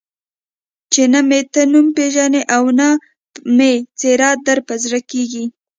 [0.91, 2.87] چې نه مې ته نوم پېژنې او نه
[3.57, 5.43] مې څېره در په زړه کېږي.